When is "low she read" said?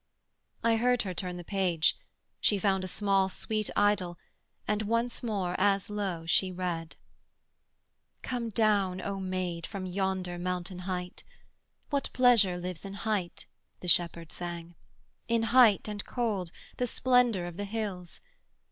5.91-6.95